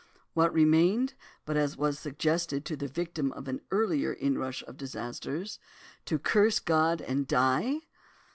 "What 0.33 0.51
remained, 0.51 1.13
but 1.45 1.55
as 1.57 1.77
was 1.77 1.99
suggested 1.99 2.65
to 2.65 2.75
the 2.75 2.87
victim 2.87 3.31
of 3.33 3.47
an 3.47 3.61
earlier 3.69 4.11
inrush 4.13 4.63
of 4.63 4.75
disasters? 4.75 5.59
To 6.05 6.17
curse 6.17 6.59
God, 6.59 7.01
and 7.01 7.27
die? 7.27 7.81